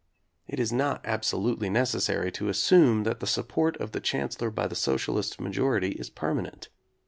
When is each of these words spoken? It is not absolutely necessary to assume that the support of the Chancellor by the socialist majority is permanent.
It 0.47 0.59
is 0.59 0.73
not 0.73 1.01
absolutely 1.05 1.69
necessary 1.69 2.31
to 2.31 2.49
assume 2.49 3.03
that 3.03 3.19
the 3.19 3.27
support 3.27 3.77
of 3.77 3.91
the 3.91 3.99
Chancellor 4.01 4.49
by 4.49 4.65
the 4.65 4.73
socialist 4.73 5.39
majority 5.39 5.89
is 5.91 6.09
permanent. 6.09 6.69